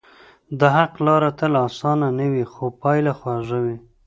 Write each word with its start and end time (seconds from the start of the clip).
د 0.59 0.61
حق 0.75 0.93
لار 1.05 1.23
تل 1.39 1.53
آسانه 1.67 2.07
نه 2.17 2.25
وي، 2.31 2.43
خو 2.53 2.65
پایله 2.81 3.11
خوږه 3.19 3.59
وي. 3.65 3.77